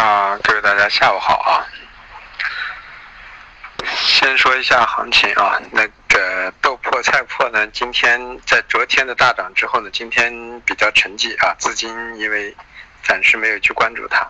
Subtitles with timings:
[0.00, 1.60] 啊，各位大家下午好啊。
[3.84, 12.56] 先说一下行情啊，那个豆粕、菜粕呢，今天在昨天的大涨之后呢，今天比较沉寂啊，资金因为
[13.02, 14.26] 暂时没有去关注它。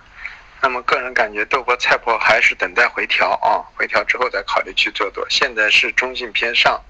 [0.60, 5.24] 那么个人感觉豆粕、菜粕还是等待回调啊，回调之后再考虑去做多。
[5.30, 6.82] 现在是中性偏上，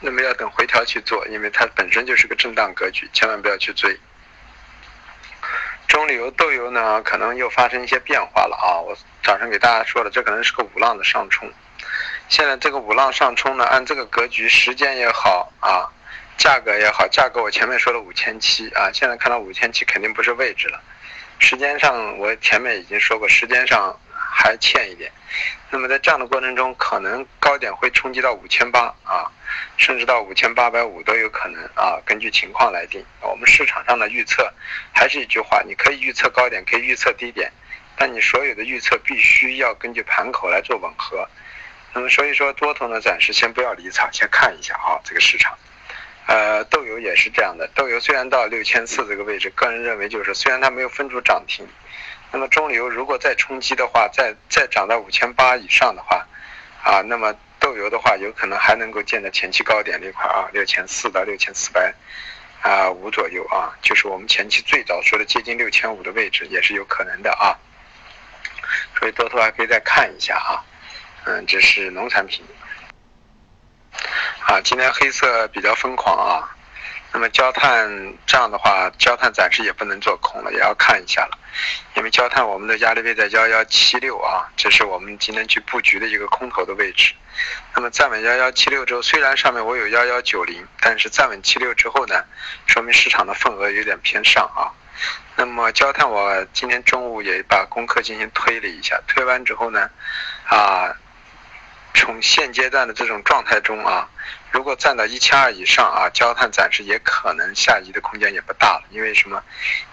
[0.00, 3.96] 那么要等回调去做，因为它本身就是个震荡格局，千万不要去追。
[5.86, 8.80] 中旅游、豆油呢，可能又发生一些变化了啊！
[8.80, 11.48] 我早上给大家说了，这可能是个五浪的上冲。
[12.28, 15.86] 现在这个五浪上冲呢，按这个格局，时间也好啊，
[16.36, 20.80] 价格也好，价格我前面说了五千七啊，现在看到五千七肯定不是位置了。
[21.38, 23.94] 时间上我前面已经说过，时间上。
[24.36, 25.10] 还欠一点，
[25.70, 29.30] 那么在这样的过程中，可能高点会冲击到五千八啊，
[29.76, 33.02] 甚至到五千八百五都有可能啊，根据情况来定。
[33.20, 34.52] 我们市场上的预测
[34.92, 37.50] 还是一句话，你可以预测高点，可以预测低点，
[37.96, 41.26] 但你所有的预测必须要根据盘口来做吻合。
[41.94, 45.56] 那么所以说多头呢，暂时先不要离场，先看一下啊这个市场。
[46.26, 51.66] 呃，豆油也是这样的，豆油虽然到六千四这个位置，个人认为就是虽然它没有分出涨停。
[52.32, 56.26] 那么中油如果再冲击的话，再再涨到五千八以上的话，
[56.82, 61.94] 啊，那么豆油的话有可能还能够见到前期高点那块啊，六千四到六千四百
[62.60, 67.54] 啊五左右啊，就是我们前期最早说的接近六千五的位置也是有可能的啊。
[68.98, 70.64] 所以多头还可以再看一下啊，
[71.24, 72.44] 嗯，这是农产品
[74.40, 76.53] 啊，今天黑色比较疯狂啊。
[77.14, 77.88] 那么焦炭
[78.26, 81.38] 这样的话，焦炭暂时也不能做空了，也要看一下了，
[81.94, 87.14] 因为焦炭我们的压力位在幺幺七六啊，这是我们今天去布局的一个空头的位置。
[87.72, 92.24] 那么站稳幺幺七六之后，虽然上面我有幺幺九零，但是站稳七六之后呢，
[92.66, 94.74] 说明市场的份额有点偏上啊。
[95.36, 99.88] 那么焦炭我今天中午也把功课进行推了一下，推完之后呢，
[100.48, 100.92] 啊。
[101.94, 104.08] 从现阶段的这种状态中啊，
[104.50, 108.82] 如果站到一千二以上啊，焦炭暂时也可能下移的空间也不大了。
[108.90, 109.42] 因为什么？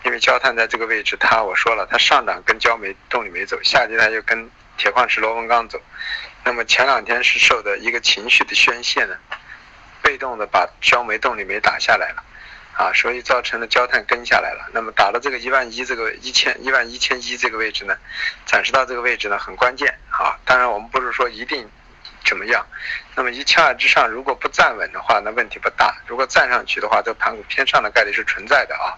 [0.03, 5.79] 因为焦炭在这个位置，它我说了，它上涨跟焦煤、动力煤走，下跌它又跟铁矿石、螺纹钢走。
[6.43, 9.15] 那么前两天是受的一个情绪的宣泄呢，
[10.01, 12.23] 被动的把焦煤、动力煤打下来了，
[12.73, 14.69] 啊，所以造成了焦炭跟下来了。
[14.73, 17.95] 那么打到这个一万一这个一千一万一千一这个位置呢，
[18.47, 20.35] 暂时到这个位置呢很关键啊。
[20.45, 21.69] 当然我们不是说一定。
[22.23, 22.65] 怎么样？
[23.15, 28.95] 那么一千二之上，如果不站稳的话，那问题不大；如果站上去的话，这盘股偏上的概率是存在的啊。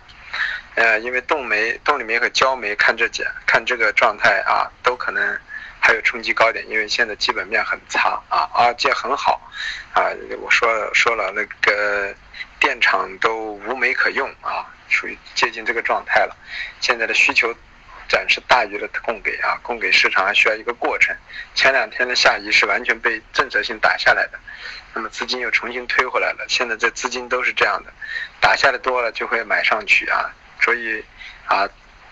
[0.75, 5.39] 呃，因为动煤、动力煤和焦煤看这几看这个状态啊，都可能
[5.79, 9.39] 还有冲击高点，因为现在基本面很差啊，而且很好
[9.93, 10.09] 啊。
[10.41, 12.13] 我说说了，那个
[12.59, 16.35] 电厂都无煤可用啊，属于接近这个状态了。
[16.81, 17.53] 现在的需求。
[18.13, 21.15] 暂时大于了供给啊，供给市场还需要一个过程。
[21.55, 24.39] 前两天的下移是完全被政策性打下来的，
[24.93, 26.45] 那么资金又重新推回来了。
[26.47, 27.91] 现在这资金都是这样的，
[28.39, 30.31] 打下的多了就会买上去啊。
[30.61, 31.03] 所以
[31.47, 31.67] 啊，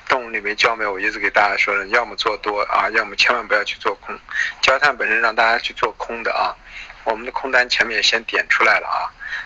[0.10, 4.20] 动力煤、焦煤，我一直给大家说的，要么做多啊，要么千万不要去做空。
[4.60, 6.58] 焦炭本身让大家去做空的啊，
[7.04, 9.06] 我们的空单前面也先点出来了啊，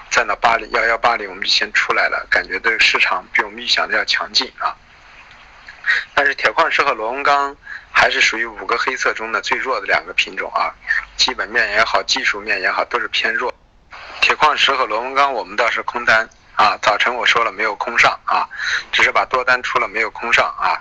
[0.09, 4.73] 站到八零幺幺八零，我们就先出来了，感觉这个市场比我们预想的要强劲啊。
[6.15, 7.55] 但是铁矿石和螺纹钢
[7.91, 10.73] 还是属于五个黑色中的最弱的两个品种啊，
[11.17, 13.53] 基本面也好，技术面也好，都是偏弱。
[14.21, 18.47] 铁矿石和螺纹钢我们倒是空单啊，早晨我说了没有空上啊，
[18.91, 20.79] 只是把多单出了没有空上啊。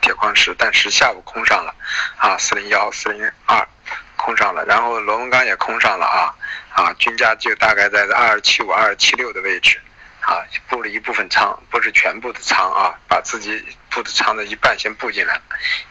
[0.00, 1.74] 铁矿石，但是下午空上了
[2.16, 3.66] 啊，四零幺、四零二
[4.16, 6.32] 空上了，然后螺纹钢也空上了啊
[6.70, 9.80] 啊，均价就大概在二二七五、二二七六的位置。
[10.28, 15.40] 啊，布了一部分仓，不是全部的仓啊，把自己布的仓的一半先布进来，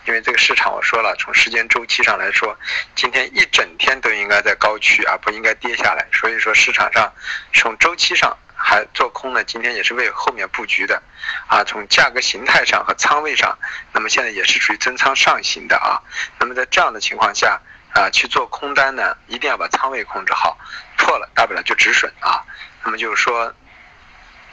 [0.05, 2.55] 因为这个市场我说了，从时间周期上来说，
[2.93, 7.11] 今天一整天都应该在高区啊，不应该跌下来，所以说市场上
[7.51, 11.01] 从周期上还做空呢，今天也是为后面布局的，
[11.47, 13.57] 啊，从价格形态上和仓位上，
[13.91, 15.97] 那么现在也是属于增仓上行的啊，
[16.39, 17.59] 那么在这样的情况下
[17.95, 20.55] 啊，去做空单呢，一定要把仓位控制好，
[20.95, 22.45] 破了大不了就止损啊，
[22.83, 23.51] 那么就是说。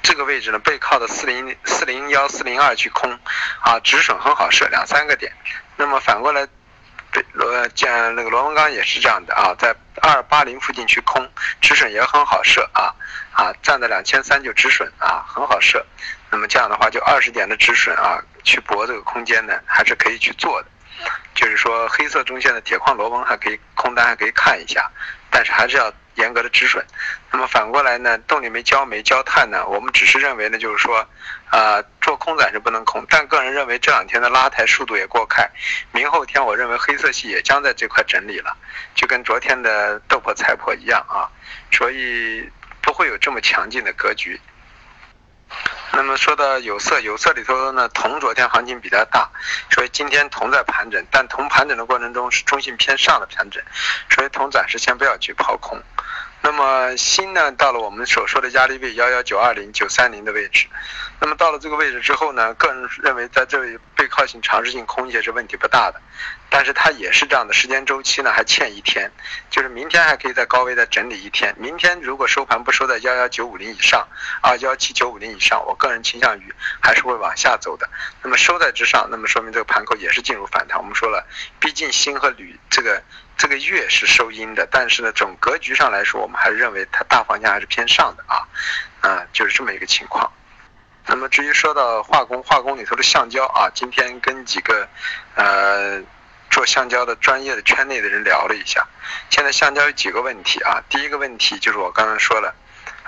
[0.05, 3.11] 这个位置呢，背靠的四零四零幺四零二去空，
[3.61, 5.33] 啊，止损很好设两三个点。
[5.77, 6.47] 那么反过来，
[7.33, 11.27] 螺建那个螺纹钢也是这样的啊，在二八零附近去空，
[11.63, 12.93] 止损也很好设啊
[13.33, 15.85] 啊，站在两千三就止损啊，很好设。
[16.31, 20.69] 那么这样的话，就二十点的止损啊，去搏这个空间呢，还是可以去做的。
[21.35, 24.87] 就是说，黑色中线的铁矿螺纹还可以空单还可以看一下，
[25.31, 25.91] 但是还是要。
[26.17, 26.85] 严格的止损，
[27.31, 28.19] 那么反过来呢？
[28.27, 29.65] 动力煤、焦煤、焦炭呢？
[29.67, 31.07] 我们只是认为呢，就是说，
[31.53, 32.25] 呃，做空。
[32.25, 35.47] 空暂时不能空，但个人认为这两天的拉抬速度也过快，
[35.93, 38.57] 明后天我认为黑色系也将在这块整理了，
[38.95, 41.29] 就跟昨天的豆粕菜粕一样啊，
[41.71, 42.51] 所以
[42.81, 44.41] 不会有这么强劲的格局。
[45.93, 49.29] 那么说到有色，有色里头呢，铜昨天行情比较大，
[49.71, 53.63] 所以今天铜在盘整，但铜盘整的过程中是中性偏上的盘整，
[54.09, 55.79] 所以铜暂时先不要去抛空。
[56.43, 60.67] 那么锌呢，到了我们所说的压力位幺幺九二零九三零的位置，
[61.21, 65.99] 那么到了这个位置之后呢，个人认为在这里背靠性尝试性空一些是问题不大的。
[66.51, 69.11] 但是它也是这样的时间周期呢，还欠一天，
[69.51, 71.55] 就是明天还可以在高位再整理一天。
[71.59, 74.07] 明天如果收盘不收在幺幺九五零以上，
[74.43, 77.89] 啊幺七九五零以上，我个人倾向于还是会往下走的。
[78.23, 80.79] 那么收在之上，那么说明这个盘口也是进入反弹。
[80.79, 81.27] 我们说了，
[81.59, 83.03] 毕竟锌和铝这个
[83.39, 88.47] 这个月是收阴的，但是呢，总格局上来说，我们还是认为它大方向还是偏上的啊，
[89.01, 90.31] 啊，就是这么一个情况。
[91.07, 94.89] 那么至于说到化工，化工里头的橡胶啊，今天跟几个
[95.35, 96.03] 呃。
[96.51, 98.87] 做橡胶的专业的圈内的人聊了一下，
[99.29, 100.81] 现在橡胶有几个问题啊？
[100.89, 102.55] 第一个问题就是我刚刚说了，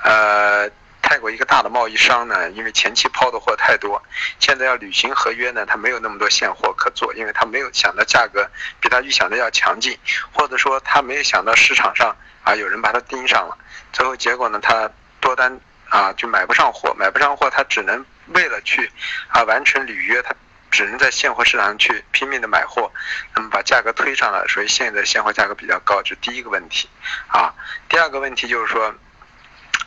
[0.03, 0.69] 呃，
[1.01, 4.03] 泰国一个大的贸易商呢，因为前期抛的货太多，
[4.41, 8.51] 现在要履行合约呢，他没有那么多现货可做，因为他没有想到价格
[8.81, 9.97] 比他预想的要强劲，
[10.33, 13.57] 或者说他没有想到市场上啊有人把他盯上了，
[13.93, 14.91] 最后结果呢，他
[15.21, 18.91] 多单啊就买不上货，买不上货，他只能为了去
[19.29, 20.35] 啊完成履约，他。
[20.69, 22.93] 只能在现货市场上去拼命的买货，
[23.35, 26.87] 那么把价格推上了，所以现在现货价格比较高，这是第一个问题
[27.29, 27.55] 啊。
[27.89, 28.93] 第二个问题就是说，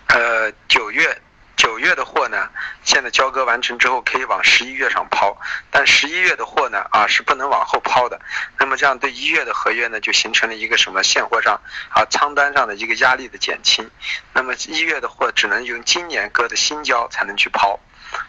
[0.08, 1.22] 呃，九月
[1.60, 2.48] 九月的货呢，
[2.86, 5.38] 现在交割完成之后可以往十一月上抛，
[5.70, 8.18] 但十一月的货呢啊是不能往后抛的。
[8.58, 11.60] 那么这样对一月的合约呢就形成了一个什么现货上
[11.90, 13.92] 啊仓单上的一个压力的减轻。
[14.32, 17.78] 那么一月的货只能用今年割的新胶才能去抛。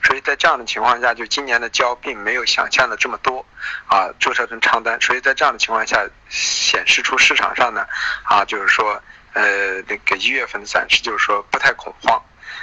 [0.03, 3.47] 所以在这样的情况下，就今年的胶并没有想象的这么多，
[3.87, 5.01] 啊，注册成仓单。
[5.01, 7.87] 所以在这样的情况下，显示出市场上呢，
[8.25, 9.01] 啊，就是说，
[9.35, 12.21] 呃，那个一月份的暂时就是说不太恐慌，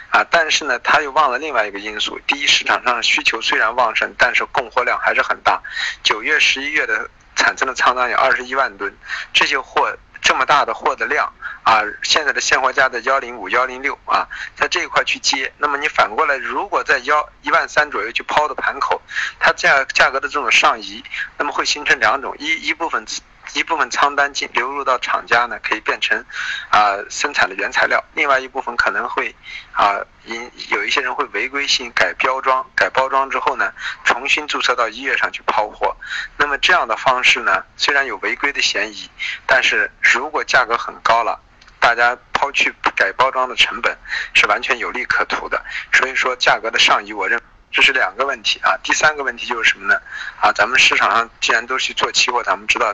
[0.09, 2.19] 啊，但是呢，他又忘了另外一个因素。
[2.27, 5.61] 第一，市场上的需求虽然旺盛，但是供货量还是很大。
[6.03, 8.95] 九月、十一月的产生的仓单有二十一万吨，
[9.33, 9.97] 这些货。
[10.19, 11.31] 这么大的货的量
[11.63, 18.99] 啊，现在的现货价在幺零五、幺零六啊，在这一块去接，那么你反过来，如果在幺一万三左右去抛的盘口，
[19.39, 21.01] 它价价格的这种上移，
[21.37, 23.05] 那么会形成两种，一一部分。
[23.53, 26.23] 一部分仓单进流入到厂家呢，可以变成
[26.69, 29.33] 啊生产的原材料；另外一部分可能会
[29.71, 33.71] 啊因有一些人会违规性改标装、改包装之后呢，
[34.03, 35.95] 重新注册到一月上去抛货。
[36.37, 39.09] 那么这样的方式呢，虽然有违规的嫌疑，
[39.45, 41.39] 但是如果价格很高了，
[41.79, 43.97] 大家抛去改包装的成本
[44.33, 45.63] 是完全有利可图的。
[45.93, 47.41] 所以说价格的上移，我认
[47.71, 48.77] 这是两个问题啊。
[48.83, 49.99] 第三个问题就是什么呢？
[50.41, 52.93] 啊，咱们市场上既然都去做期货，咱们知道。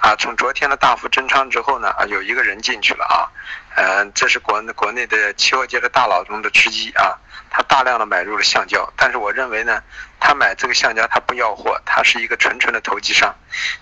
[0.00, 3.28] 啊，从昨天的大幅增仓之后呢，啊，有一个人进去了啊，
[3.76, 7.16] 嗯，这是国国内的期货界的大佬中的之一啊，
[7.50, 9.82] 他大量的买入了橡胶，但是我认为呢，
[10.18, 13.34] 他买这个橡胶他不要货，他是一个纯纯的投机商，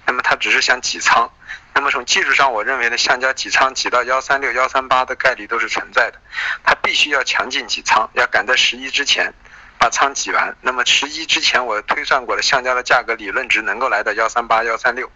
[0.07, 1.31] 那么他只是想挤仓，
[1.73, 6.19] 那么从技术上我认为呢，橡胶挤仓挤到幺三六幺三八的概率都是存在的，
[6.65, 9.33] 他必须要强劲挤仓，要赶在十一之前
[9.79, 15.11] 把仓挤完，那么十一之前我推算过的橡胶的价格理论值能够来到幺三八幺三六。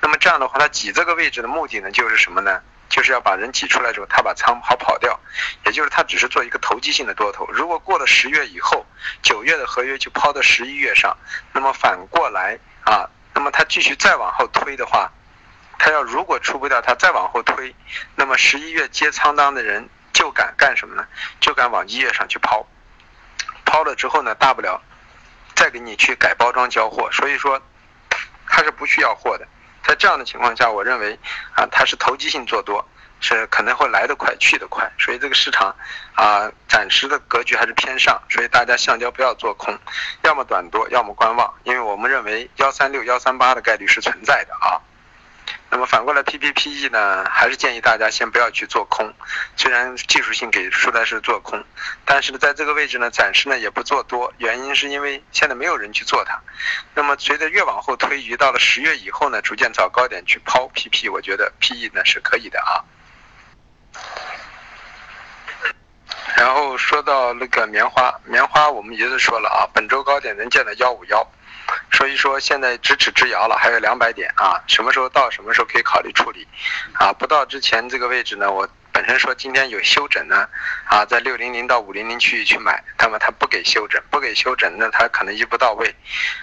[0.00, 2.60] 那么这样的话，他挤这个位置的目的呢，就是什么呢？
[2.88, 5.18] 就是要把人挤出来之后，他把仓好跑掉，
[5.64, 7.48] 也就是他只是做一个投机性的多头。
[7.50, 8.84] 如果过了十月以后，
[9.22, 11.16] 九月的合约就抛到十一月上，
[11.54, 15.10] 那么反过来啊，那么他继续再往后推的话，
[15.78, 17.74] 他要如果出不掉，他再往后推，
[18.14, 21.06] 那么十一月接仓单的人就敢干什么呢？
[21.40, 22.66] 就敢往一月上去抛，
[23.64, 24.82] 抛了之后呢，大不了
[25.54, 27.10] 再给你去改包装交货。
[27.10, 27.58] 所以说，
[28.46, 29.48] 他是不需要货的。
[29.86, 31.18] 在这样的情况下，我认为
[31.54, 32.84] 啊，它是投机性做多，
[33.20, 35.74] 是可能会来得快去得快，所以这个市场
[36.14, 39.78] 啊，暂时的格局还是偏上，所以大家橡胶不要做空，
[40.22, 44.81] 要么短多，要么观望，因为我们认为幺三六幺三八的概率是存在的啊。
[45.74, 49.10] 那么反过来，P P P E 呢，还是建议大家先不要去做空。
[49.56, 51.64] 虽然技术性给出来是做空，
[52.04, 54.30] 但是呢，在这个位置呢，暂时呢也不做多。
[54.36, 56.38] 原因是因为现在没有人去做它。
[56.94, 62.84] 那么随着越往后推移，到了十月以后呢，逐渐找高点去抛 P P，我觉得 P E 呢是可以的啊。
[66.36, 71.26] 然后说到那个棉花，棉花我们也是说了啊，本周高点能见到幺五幺。
[71.90, 76.46] 所以说现在咫尺之遥了，还有两百点啊，什么时候到，什么时候可以考虑处理，
[76.94, 80.48] 啊，不到之前这个位置呢，我本身说今天有休整呢，
[80.86, 85.94] 啊，在六零零到五零零区域去买，那么他不给休整，不给休整，那他可能一步到位，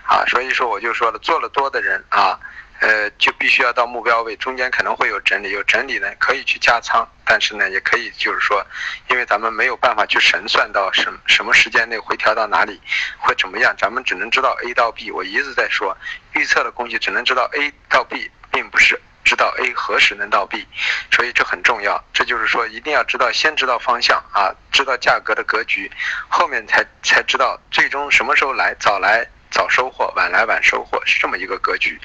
[0.03, 2.39] 啊，所以说我就说了，做了多的人啊。
[2.81, 8.65] 呃，就必须要到目标位，中间可能会有整理，有整理呢，可以去加仓，但是呢，也可以就是说，
[9.09, 12.79] 因为咱们没有办法去神算到什什么时间内回调到哪里，
[13.17, 15.11] 会怎么样，咱们只能知道 A 到 B。
[15.11, 15.95] 我一直在说，
[16.33, 20.65] 预测的东西只能知道 A 到 B，并不是知道 A 何时能到 B，
[21.11, 22.01] 所以这很重要。
[22.13, 25.91] 这就是说，一定要知道，先知道方向啊，知道价格的格局，
[26.29, 29.27] 后面才才知道最终什么时候来，早来。
[29.51, 31.99] 早收获，晚来晚收获是这么一个格局，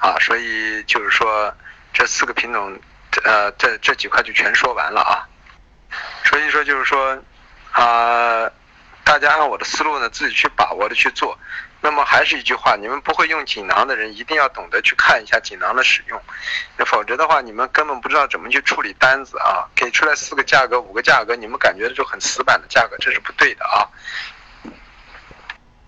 [0.00, 1.54] 啊，所以就是说
[1.92, 2.78] 这四个品种，
[3.24, 5.28] 呃，这这几块就全说完了啊。
[6.24, 7.16] 所以说就是说，
[7.72, 8.50] 啊，
[9.04, 11.38] 大家按我的思路呢，自己去把握的去做。
[11.82, 16.20] 那么还是一句话，你们不会用锦囊的人，一定要懂得去看一下锦囊的使用，
[16.76, 19.68] 那否则的话，你们根本不知道怎么去处理单子啊。
[19.74, 23.86] 给出来四个价格、五个价格，你们感觉就很死板的价格，这是不对的啊。